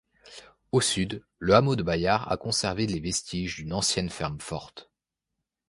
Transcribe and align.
Au 0.71 0.81
sud, 0.81 1.23
le 1.37 1.53
hameau 1.53 1.75
de 1.75 1.83
Bayard 1.83 2.25
a 2.31 2.35
conservé 2.35 2.87
les 2.87 2.99
vestiges 2.99 3.57
d'une 3.57 3.71
ancienne 3.73 4.09
ferme 4.09 4.39
forte. 4.41 4.89